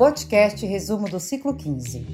Botcast 0.00 0.64
resumo 0.64 1.10
do 1.10 1.20
ciclo 1.20 1.54
15. 1.54 2.06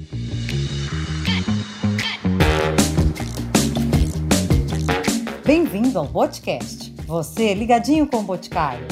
Bem-vindo 5.45 5.97
ao 5.97 6.05
Botcast. 6.05 6.93
Você 7.05 7.53
ligadinho 7.53 8.05
com 8.05 8.17
o 8.17 8.23
Boticário. 8.23 8.85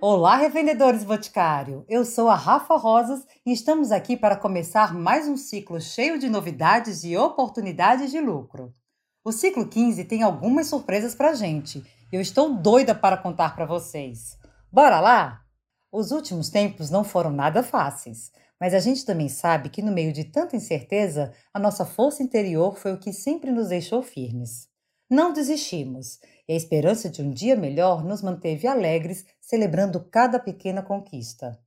Olá, 0.00 0.36
revendedores 0.36 1.04
Boticário! 1.04 1.84
Eu 1.86 2.06
sou 2.06 2.30
a 2.30 2.34
Rafa 2.34 2.78
Rosas 2.78 3.26
e 3.44 3.52
estamos 3.52 3.92
aqui 3.92 4.16
para 4.16 4.36
começar 4.36 4.94
mais 4.94 5.28
um 5.28 5.36
ciclo 5.36 5.78
cheio 5.78 6.18
de 6.18 6.30
novidades 6.30 7.04
e 7.04 7.14
oportunidades 7.14 8.10
de 8.10 8.22
lucro. 8.22 8.72
O 9.24 9.30
ciclo 9.30 9.68
15 9.68 10.04
tem 10.04 10.22
algumas 10.22 10.66
surpresas 10.66 11.14
para 11.14 11.34
gente 11.34 11.84
eu 12.12 12.20
estou 12.20 12.54
doida 12.54 12.94
para 12.94 13.16
contar 13.16 13.56
para 13.56 13.64
vocês. 13.64 14.36
Bora 14.70 15.00
lá? 15.00 15.40
Os 15.90 16.10
últimos 16.10 16.50
tempos 16.50 16.90
não 16.90 17.02
foram 17.02 17.30
nada 17.30 17.62
fáceis, 17.62 18.30
mas 18.60 18.74
a 18.74 18.78
gente 18.78 19.06
também 19.06 19.30
sabe 19.30 19.70
que 19.70 19.80
no 19.80 19.90
meio 19.90 20.12
de 20.12 20.24
tanta 20.24 20.54
incerteza, 20.54 21.32
a 21.54 21.58
nossa 21.58 21.86
força 21.86 22.22
interior 22.22 22.76
foi 22.76 22.92
o 22.92 22.98
que 22.98 23.14
sempre 23.14 23.50
nos 23.50 23.68
deixou 23.68 24.02
firmes. 24.02 24.68
Não 25.08 25.32
desistimos 25.32 26.18
e 26.46 26.52
a 26.52 26.56
esperança 26.56 27.08
de 27.08 27.22
um 27.22 27.30
dia 27.30 27.56
melhor 27.56 28.04
nos 28.04 28.20
manteve 28.20 28.66
alegres, 28.66 29.24
celebrando 29.40 29.98
cada 29.98 30.38
pequena 30.38 30.82
conquista. 30.82 31.58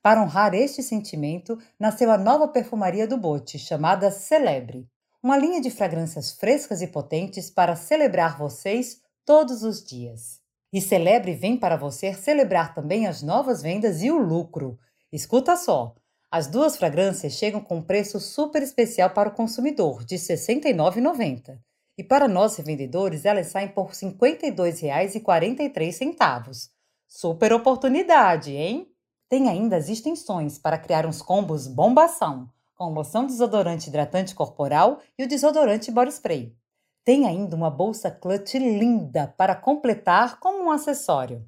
Para 0.00 0.22
honrar 0.22 0.54
este 0.54 0.80
sentimento, 0.80 1.58
nasceu 1.78 2.12
a 2.12 2.16
nova 2.16 2.46
perfumaria 2.46 3.06
do 3.08 3.16
Bote, 3.16 3.58
chamada 3.58 4.12
Celebre, 4.12 4.88
uma 5.22 5.36
linha 5.36 5.60
de 5.60 5.70
fragrâncias 5.70 6.32
frescas 6.32 6.80
e 6.80 6.86
potentes 6.86 7.50
para 7.50 7.74
celebrar 7.74 8.38
vocês 8.38 9.00
todos 9.24 9.62
os 9.62 9.84
dias. 9.84 10.40
E 10.72 10.80
Celebre 10.80 11.34
vem 11.34 11.56
para 11.56 11.76
você 11.76 12.14
celebrar 12.14 12.74
também 12.74 13.06
as 13.06 13.22
novas 13.22 13.62
vendas 13.62 14.02
e 14.02 14.10
o 14.10 14.18
lucro. 14.18 14.78
Escuta 15.12 15.56
só! 15.56 15.94
As 16.30 16.46
duas 16.46 16.76
fragrâncias 16.76 17.32
chegam 17.32 17.58
com 17.60 17.76
um 17.76 17.82
preço 17.82 18.20
super 18.20 18.62
especial 18.62 19.10
para 19.10 19.30
o 19.30 19.34
consumidor, 19.34 20.04
de 20.04 20.16
R$ 20.16 20.20
69,90. 20.20 21.58
E 21.96 22.04
para 22.04 22.28
nós 22.28 22.56
revendedores, 22.56 23.24
elas 23.24 23.46
saem 23.48 23.68
por 23.68 23.88
R$ 23.88 23.94
52,43. 23.94 26.68
Super 27.08 27.54
oportunidade, 27.54 28.52
hein? 28.52 28.86
Tem 29.28 29.48
ainda 29.48 29.76
as 29.76 29.88
extensões 29.88 30.58
para 30.58 30.78
criar 30.78 31.06
uns 31.06 31.22
combos 31.22 31.66
bombação, 31.66 32.48
com 32.78 32.94
loção 32.94 33.26
desodorante 33.26 33.88
hidratante 33.88 34.36
corporal 34.36 35.00
e 35.18 35.24
o 35.24 35.28
desodorante 35.28 35.90
body 35.90 36.12
spray. 36.12 36.56
Tem 37.04 37.26
ainda 37.26 37.56
uma 37.56 37.70
bolsa 37.70 38.08
clutch 38.08 38.54
linda 38.54 39.34
para 39.36 39.56
completar 39.56 40.38
como 40.38 40.64
um 40.64 40.70
acessório. 40.70 41.44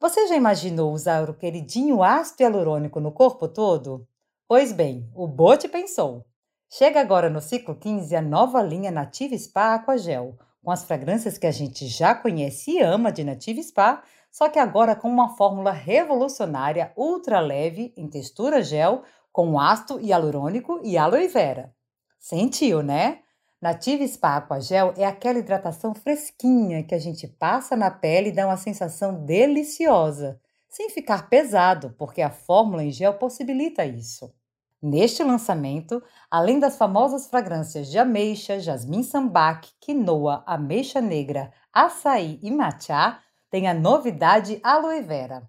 Você 0.00 0.28
já 0.28 0.36
imaginou 0.36 0.92
usar 0.92 1.28
o 1.28 1.34
queridinho 1.34 2.02
ácido 2.02 2.42
hialurônico 2.42 3.00
no 3.00 3.10
corpo 3.10 3.48
todo? 3.48 4.06
Pois 4.46 4.70
bem, 4.70 5.10
o 5.14 5.26
Bote 5.26 5.66
pensou. 5.66 6.24
Chega 6.70 7.00
agora 7.00 7.28
no 7.28 7.40
ciclo 7.40 7.74
15 7.74 8.14
a 8.14 8.22
nova 8.22 8.62
linha 8.62 8.90
Native 8.92 9.38
Spa 9.38 9.74
Aquagel, 9.74 10.38
com 10.62 10.70
as 10.70 10.84
fragrâncias 10.84 11.36
que 11.36 11.46
a 11.46 11.50
gente 11.50 11.86
já 11.88 12.14
conhece 12.14 12.72
e 12.72 12.80
ama 12.80 13.10
de 13.10 13.24
Native 13.24 13.62
Spa, 13.62 14.02
só 14.30 14.48
que 14.48 14.58
agora 14.58 14.94
com 14.94 15.08
uma 15.08 15.36
fórmula 15.36 15.72
revolucionária 15.72 16.92
ultra 16.96 17.40
leve 17.40 17.92
em 17.96 18.08
textura 18.08 18.62
gel, 18.62 19.02
com 19.34 19.58
ácido 19.58 20.00
hialurônico 20.00 20.80
e 20.84 20.96
aloe 20.96 21.26
vera. 21.26 21.74
Sentiu, 22.20 22.84
né? 22.84 23.18
Native 23.60 24.06
Spa 24.06 24.36
Aquagel 24.36 24.94
é 24.96 25.04
aquela 25.04 25.40
hidratação 25.40 25.92
fresquinha 25.92 26.84
que 26.84 26.94
a 26.94 27.00
gente 27.00 27.26
passa 27.26 27.74
na 27.74 27.90
pele 27.90 28.28
e 28.28 28.32
dá 28.32 28.46
uma 28.46 28.56
sensação 28.56 29.24
deliciosa, 29.24 30.40
sem 30.70 30.88
ficar 30.88 31.28
pesado, 31.28 31.96
porque 31.98 32.22
a 32.22 32.30
fórmula 32.30 32.84
em 32.84 32.92
gel 32.92 33.14
possibilita 33.14 33.84
isso. 33.84 34.32
Neste 34.80 35.24
lançamento, 35.24 36.00
além 36.30 36.60
das 36.60 36.78
famosas 36.78 37.26
fragrâncias 37.26 37.90
de 37.90 37.98
ameixa, 37.98 38.60
jasmim 38.60 39.02
sambac, 39.02 39.68
quinoa, 39.80 40.44
ameixa 40.46 41.00
negra, 41.00 41.52
açaí 41.72 42.38
e 42.40 42.52
matcha, 42.52 43.18
tem 43.50 43.66
a 43.66 43.74
novidade 43.74 44.60
aloe 44.62 45.02
vera. 45.02 45.42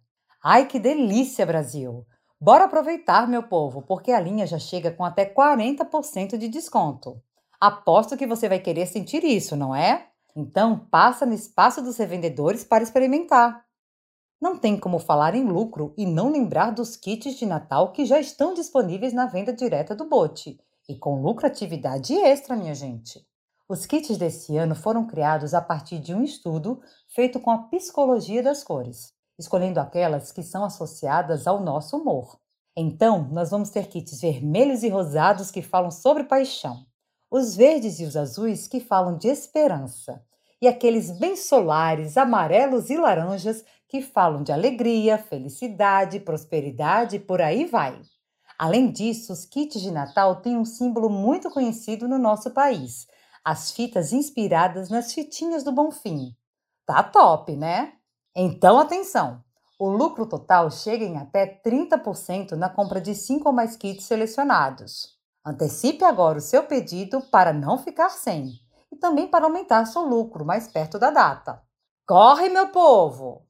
Ai 0.43 0.65
que 0.65 0.79
delícia, 0.79 1.45
Brasil! 1.45 2.03
Bora 2.39 2.65
aproveitar, 2.65 3.27
meu 3.27 3.43
povo, 3.43 3.81
porque 3.81 4.11
a 4.11 4.19
linha 4.19 4.45
já 4.45 4.59
chega 4.59 4.91
com 4.91 5.03
até 5.05 5.25
40% 5.25 6.37
de 6.37 6.47
desconto. 6.47 7.21
Aposto 7.59 8.17
que 8.17 8.27
você 8.27 8.49
vai 8.49 8.59
querer 8.59 8.85
sentir 8.85 9.23
isso, 9.23 9.55
não 9.55 9.73
é? 9.73 10.09
Então, 10.35 10.77
passa 10.91 11.25
no 11.25 11.33
espaço 11.33 11.81
dos 11.81 11.97
revendedores 11.97 12.63
para 12.63 12.83
experimentar. 12.83 13.63
Não 14.41 14.57
tem 14.57 14.77
como 14.77 14.99
falar 14.99 15.33
em 15.33 15.45
lucro 15.45 15.93
e 15.97 16.05
não 16.05 16.29
lembrar 16.29 16.71
dos 16.71 16.97
kits 16.97 17.35
de 17.35 17.45
Natal 17.45 17.93
que 17.93 18.05
já 18.05 18.19
estão 18.19 18.53
disponíveis 18.53 19.13
na 19.13 19.25
venda 19.25 19.53
direta 19.53 19.95
do 19.95 20.07
Bote 20.09 20.59
e 20.89 20.95
com 20.95 21.21
lucratividade 21.21 22.13
extra, 22.13 22.55
minha 22.55 22.75
gente. 22.75 23.25
Os 23.67 23.85
kits 23.85 24.17
desse 24.17 24.57
ano 24.57 24.75
foram 24.75 25.07
criados 25.07 25.53
a 25.53 25.61
partir 25.61 25.99
de 25.99 26.13
um 26.13 26.21
estudo 26.21 26.81
feito 27.07 27.39
com 27.39 27.49
a 27.49 27.63
psicologia 27.63 28.43
das 28.43 28.63
cores, 28.63 29.14
escolhendo 29.37 29.79
aquelas 29.79 30.31
que 30.31 30.43
são 30.43 30.63
associadas 30.63 31.47
ao 31.47 31.61
nosso 31.61 31.97
humor. 31.97 32.39
Então, 32.75 33.29
nós 33.31 33.51
vamos 33.51 33.69
ter 33.69 33.87
kits 33.87 34.19
vermelhos 34.19 34.83
e 34.83 34.89
rosados 34.89 35.51
que 35.51 35.61
falam 35.61 35.91
sobre 35.91 36.25
paixão, 36.25 36.85
os 37.31 37.55
verdes 37.55 37.99
e 37.99 38.03
os 38.03 38.15
azuis 38.17 38.67
que 38.67 38.79
falam 38.79 39.17
de 39.17 39.27
esperança, 39.27 40.23
e 40.61 40.67
aqueles 40.67 41.11
bem 41.11 41.35
solares, 41.35 42.17
amarelos 42.17 42.89
e 42.89 42.97
laranjas 42.97 43.63
que 43.87 44.01
falam 44.01 44.43
de 44.43 44.51
alegria, 44.51 45.17
felicidade, 45.17 46.19
prosperidade 46.19 47.17
e 47.17 47.19
por 47.19 47.41
aí 47.41 47.65
vai. 47.65 48.01
Além 48.57 48.91
disso, 48.91 49.33
os 49.33 49.45
kits 49.45 49.81
de 49.81 49.91
Natal 49.91 50.41
têm 50.41 50.57
um 50.57 50.65
símbolo 50.65 51.09
muito 51.09 51.49
conhecido 51.49 52.07
no 52.07 52.17
nosso 52.17 52.51
país: 52.51 53.05
as 53.43 53.71
fitas 53.71 54.13
inspiradas 54.13 54.89
nas 54.89 55.13
fitinhas 55.13 55.63
do 55.63 55.71
Bonfim. 55.71 56.35
Tá 56.85 57.03
top, 57.03 57.55
né? 57.55 57.93
Então, 58.37 58.77
atenção! 58.77 59.41
O 59.79 59.87
lucro 59.87 60.25
total 60.25 60.69
chega 60.69 61.05
em 61.05 61.15
até 61.15 61.45
30% 61.45 62.51
na 62.51 62.67
compra 62.67 62.99
de 62.99 63.15
5 63.15 63.47
ou 63.47 63.55
mais 63.55 63.77
kits 63.77 64.03
selecionados. 64.03 65.15
Antecipe 65.45 66.03
agora 66.03 66.39
o 66.39 66.41
seu 66.41 66.63
pedido 66.63 67.21
para 67.31 67.53
não 67.53 67.77
ficar 67.77 68.09
sem 68.09 68.51
e 68.91 68.97
também 68.97 69.25
para 69.25 69.45
aumentar 69.45 69.85
seu 69.85 70.01
lucro 70.01 70.43
mais 70.43 70.67
perto 70.67 70.99
da 70.99 71.11
data. 71.11 71.61
Corre, 72.05 72.49
meu 72.49 72.67
povo! 72.67 73.45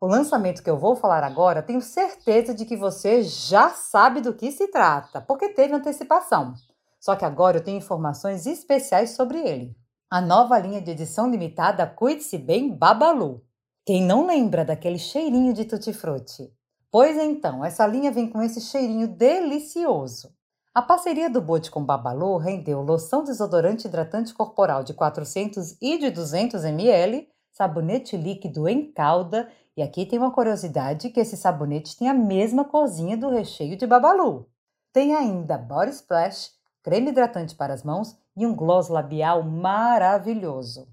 O 0.00 0.06
lançamento 0.06 0.62
que 0.62 0.70
eu 0.70 0.78
vou 0.78 0.94
falar 0.94 1.24
agora, 1.24 1.60
tenho 1.60 1.80
certeza 1.80 2.54
de 2.54 2.64
que 2.64 2.76
você 2.76 3.24
já 3.24 3.70
sabe 3.70 4.20
do 4.20 4.34
que 4.34 4.52
se 4.52 4.68
trata, 4.68 5.20
porque 5.20 5.48
teve 5.48 5.74
antecipação. 5.74 6.54
Só 7.00 7.16
que 7.16 7.24
agora 7.24 7.56
eu 7.56 7.64
tenho 7.64 7.78
informações 7.78 8.46
especiais 8.46 9.16
sobre 9.16 9.40
ele. 9.40 9.76
A 10.08 10.20
nova 10.20 10.56
linha 10.58 10.80
de 10.80 10.92
edição 10.92 11.28
limitada 11.28 11.86
Cuide-se 11.88 12.38
Bem 12.38 12.72
Babalu. 12.72 13.42
Quem 13.84 14.00
não 14.00 14.24
lembra 14.24 14.64
daquele 14.64 14.96
cheirinho 14.96 15.52
de 15.52 15.64
tutti-frutti? 15.64 16.52
Pois 16.88 17.16
então, 17.16 17.64
essa 17.64 17.84
linha 17.84 18.12
vem 18.12 18.30
com 18.30 18.40
esse 18.40 18.60
cheirinho 18.60 19.08
delicioso. 19.08 20.32
A 20.72 20.80
parceria 20.80 21.28
do 21.28 21.40
Bote 21.40 21.68
com 21.68 21.84
Babalu 21.84 22.36
rendeu 22.36 22.80
loção 22.80 23.24
desodorante 23.24 23.88
hidratante 23.88 24.32
corporal 24.32 24.84
de 24.84 24.94
400 24.94 25.78
e 25.82 25.98
de 25.98 26.10
200 26.10 26.62
ml, 26.62 27.28
sabonete 27.50 28.16
líquido 28.16 28.68
em 28.68 28.92
calda 28.92 29.50
e 29.76 29.82
aqui 29.82 30.06
tem 30.06 30.16
uma 30.16 30.30
curiosidade 30.30 31.10
que 31.10 31.18
esse 31.18 31.36
sabonete 31.36 31.96
tem 31.96 32.08
a 32.08 32.14
mesma 32.14 32.64
corzinha 32.64 33.16
do 33.16 33.30
recheio 33.30 33.76
de 33.76 33.84
Babalu. 33.84 34.48
Tem 34.92 35.12
ainda 35.12 35.58
Body 35.58 35.90
Splash, 35.90 36.52
creme 36.84 37.10
hidratante 37.10 37.56
para 37.56 37.74
as 37.74 37.82
mãos 37.82 38.16
e 38.36 38.46
um 38.46 38.54
gloss 38.54 38.88
labial 38.88 39.42
maravilhoso. 39.42 40.86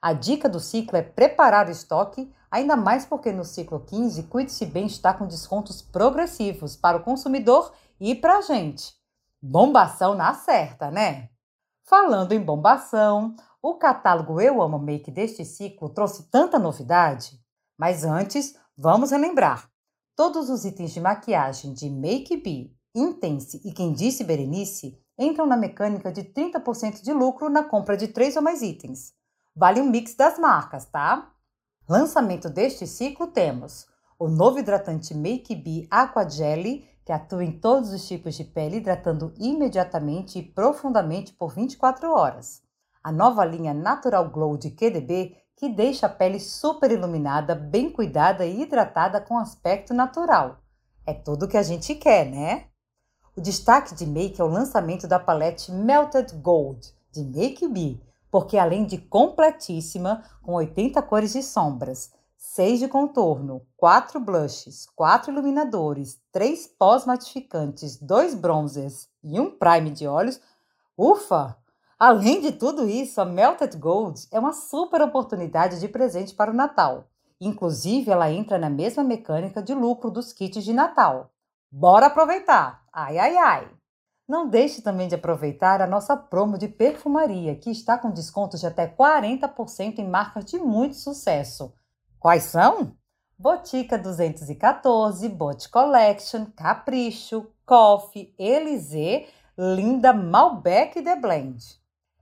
A 0.00 0.12
dica 0.12 0.48
do 0.48 0.60
ciclo 0.60 0.96
é 0.96 1.02
preparar 1.02 1.66
o 1.66 1.72
estoque, 1.72 2.32
ainda 2.48 2.76
mais 2.76 3.04
porque 3.04 3.32
no 3.32 3.44
ciclo 3.44 3.80
15 3.80 4.22
Cuide-se 4.24 4.64
Bem 4.64 4.86
está 4.86 5.12
com 5.12 5.26
descontos 5.26 5.82
progressivos 5.82 6.76
para 6.76 6.98
o 6.98 7.02
consumidor 7.02 7.72
e 7.98 8.14
para 8.14 8.38
a 8.38 8.40
gente. 8.40 8.94
Bombação 9.42 10.14
na 10.14 10.34
certa, 10.34 10.88
né? 10.88 11.30
Falando 11.82 12.30
em 12.32 12.40
bombação, 12.40 13.34
o 13.60 13.74
catálogo 13.74 14.40
Eu 14.40 14.62
Amo 14.62 14.78
Make 14.78 15.10
deste 15.10 15.44
ciclo 15.44 15.88
trouxe 15.88 16.30
tanta 16.30 16.60
novidade. 16.60 17.40
Mas 17.76 18.04
antes, 18.04 18.56
vamos 18.76 19.10
relembrar. 19.10 19.68
Todos 20.14 20.48
os 20.48 20.64
itens 20.64 20.92
de 20.92 21.00
maquiagem 21.00 21.72
de 21.72 21.90
Make 21.90 22.36
Be, 22.36 22.72
Intense 22.94 23.60
e 23.64 23.72
Quem 23.72 23.92
Disse 23.92 24.22
Berenice 24.22 24.96
entram 25.18 25.44
na 25.44 25.56
mecânica 25.56 26.12
de 26.12 26.22
30% 26.22 27.02
de 27.02 27.12
lucro 27.12 27.50
na 27.50 27.64
compra 27.64 27.96
de 27.96 28.06
três 28.06 28.36
ou 28.36 28.42
mais 28.42 28.62
itens. 28.62 29.17
Vale 29.58 29.80
um 29.80 29.90
mix 29.90 30.14
das 30.14 30.38
marcas, 30.38 30.84
tá? 30.84 31.32
Lançamento 31.88 32.48
deste 32.48 32.86
ciclo 32.86 33.26
temos 33.26 33.88
o 34.16 34.28
novo 34.28 34.60
hidratante 34.60 35.12
Make 35.12 35.52
Be 35.56 35.88
Aqua 35.90 36.28
Jelly 36.28 36.88
que 37.04 37.10
atua 37.10 37.42
em 37.42 37.58
todos 37.58 37.92
os 37.92 38.06
tipos 38.06 38.36
de 38.36 38.44
pele, 38.44 38.76
hidratando 38.76 39.34
imediatamente 39.36 40.38
e 40.38 40.44
profundamente 40.44 41.32
por 41.32 41.52
24 41.52 42.08
horas. 42.08 42.62
A 43.02 43.10
nova 43.10 43.44
linha 43.44 43.74
Natural 43.74 44.30
Glow 44.30 44.56
de 44.56 44.70
QDB, 44.70 45.36
que 45.56 45.68
deixa 45.68 46.06
a 46.06 46.08
pele 46.08 46.38
super 46.38 46.92
iluminada, 46.92 47.56
bem 47.56 47.90
cuidada 47.90 48.46
e 48.46 48.62
hidratada 48.62 49.20
com 49.20 49.38
aspecto 49.38 49.92
natural. 49.92 50.60
É 51.04 51.12
tudo 51.12 51.46
o 51.46 51.48
que 51.48 51.56
a 51.56 51.64
gente 51.64 51.96
quer, 51.96 52.30
né? 52.30 52.66
O 53.34 53.40
destaque 53.40 53.92
de 53.96 54.06
make 54.06 54.40
é 54.40 54.44
o 54.44 54.48
lançamento 54.48 55.08
da 55.08 55.18
palete 55.18 55.72
Melted 55.72 56.32
Gold 56.36 56.94
de 57.10 57.24
Make 57.24 57.66
Be, 57.66 58.07
porque 58.30 58.58
além 58.58 58.84
de 58.84 58.98
completíssima, 58.98 60.22
com 60.42 60.54
80 60.54 61.00
cores 61.02 61.32
de 61.32 61.42
sombras, 61.42 62.12
6 62.36 62.80
de 62.80 62.88
contorno, 62.88 63.62
4 63.76 64.20
blushes, 64.20 64.86
4 64.94 65.32
iluminadores, 65.32 66.20
3 66.32 66.66
pós 66.78 67.04
matificantes, 67.04 67.96
2 67.96 68.34
bronzers 68.34 69.08
e 69.22 69.40
um 69.40 69.50
prime 69.50 69.90
de 69.90 70.06
olhos, 70.06 70.40
ufa! 70.96 71.56
Além 71.98 72.40
de 72.40 72.52
tudo 72.52 72.88
isso, 72.88 73.20
a 73.20 73.24
Melted 73.24 73.76
Gold 73.76 74.28
é 74.30 74.38
uma 74.38 74.52
super 74.52 75.02
oportunidade 75.02 75.80
de 75.80 75.88
presente 75.88 76.32
para 76.32 76.50
o 76.50 76.54
Natal. 76.54 77.08
Inclusive, 77.40 78.10
ela 78.10 78.30
entra 78.30 78.56
na 78.56 78.70
mesma 78.70 79.02
mecânica 79.02 79.60
de 79.60 79.74
lucro 79.74 80.10
dos 80.10 80.32
kits 80.32 80.64
de 80.64 80.72
Natal. 80.72 81.32
Bora 81.70 82.06
aproveitar! 82.06 82.84
Ai, 82.92 83.18
ai, 83.18 83.36
ai! 83.36 83.77
Não 84.28 84.46
deixe 84.46 84.82
também 84.82 85.08
de 85.08 85.14
aproveitar 85.14 85.80
a 85.80 85.86
nossa 85.86 86.14
promo 86.14 86.58
de 86.58 86.68
perfumaria, 86.68 87.56
que 87.56 87.70
está 87.70 87.96
com 87.96 88.10
descontos 88.10 88.60
de 88.60 88.66
até 88.66 88.86
40% 88.86 90.00
em 90.00 90.06
marcas 90.06 90.44
de 90.44 90.58
muito 90.58 90.96
sucesso. 90.96 91.72
Quais 92.20 92.42
são? 92.42 92.94
Botica 93.38 93.96
214, 93.96 95.26
Bot 95.30 95.70
Collection, 95.70 96.44
Capricho, 96.54 97.46
Coffee, 97.64 98.34
Elysée, 98.38 99.28
Linda, 99.56 100.12
Malbec 100.12 100.98
e 100.98 101.02
The 101.02 101.16
Blend. 101.16 101.64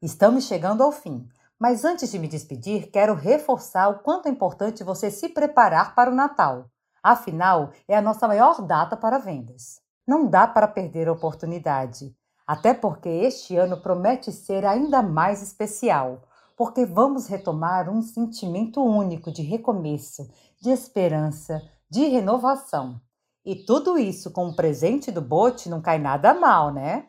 Estamos 0.00 0.44
chegando 0.44 0.84
ao 0.84 0.92
fim, 0.92 1.28
mas 1.58 1.84
antes 1.84 2.08
de 2.08 2.20
me 2.20 2.28
despedir, 2.28 2.88
quero 2.92 3.16
reforçar 3.16 3.88
o 3.88 3.98
quanto 3.98 4.28
é 4.28 4.30
importante 4.30 4.84
você 4.84 5.10
se 5.10 5.28
preparar 5.28 5.96
para 5.96 6.08
o 6.08 6.14
Natal. 6.14 6.70
Afinal, 7.02 7.72
é 7.88 7.96
a 7.96 8.00
nossa 8.00 8.28
maior 8.28 8.62
data 8.62 8.96
para 8.96 9.18
vendas. 9.18 9.80
Não 10.06 10.28
dá 10.28 10.46
para 10.46 10.68
perder 10.68 11.08
a 11.08 11.12
oportunidade, 11.12 12.14
até 12.46 12.72
porque 12.72 13.08
este 13.08 13.56
ano 13.56 13.82
promete 13.82 14.30
ser 14.30 14.64
ainda 14.64 15.02
mais 15.02 15.42
especial, 15.42 16.22
porque 16.56 16.86
vamos 16.86 17.26
retomar 17.26 17.90
um 17.90 18.00
sentimento 18.00 18.80
único 18.80 19.32
de 19.32 19.42
recomeço, 19.42 20.30
de 20.62 20.70
esperança, 20.70 21.60
de 21.90 22.04
renovação. 22.06 23.00
E 23.44 23.54
tudo 23.54 23.98
isso 23.98 24.30
com 24.32 24.48
o 24.48 24.56
presente 24.56 25.12
do 25.12 25.20
Bote 25.20 25.68
não 25.68 25.80
cai 25.80 25.98
nada 25.98 26.34
mal, 26.34 26.72
né? 26.72 27.06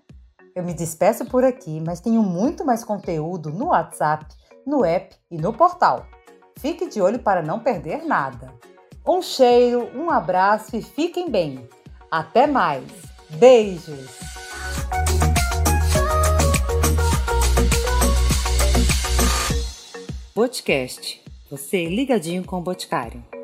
Eu 0.55 0.63
me 0.63 0.73
despeço 0.73 1.25
por 1.25 1.43
aqui, 1.43 1.81
mas 1.81 1.99
tenho 1.99 2.21
muito 2.21 2.65
mais 2.65 2.83
conteúdo 2.83 3.49
no 3.49 3.67
WhatsApp, 3.67 4.25
no 4.65 4.85
app 4.85 5.15
e 5.31 5.37
no 5.37 5.53
portal. 5.53 6.05
Fique 6.59 6.87
de 6.87 7.01
olho 7.01 7.19
para 7.19 7.41
não 7.41 7.59
perder 7.59 8.05
nada. 8.05 8.53
Um 9.07 9.21
cheiro, 9.21 9.89
um 9.95 10.09
abraço 10.09 10.75
e 10.75 10.81
fiquem 10.81 11.29
bem. 11.29 11.67
Até 12.09 12.45
mais. 12.45 12.83
Beijos! 13.29 14.17
Podcast. 20.33 21.23
Você 21.49 21.85
ligadinho 21.85 22.43
com 22.43 22.57
o 22.57 22.61
Boticário. 22.61 23.36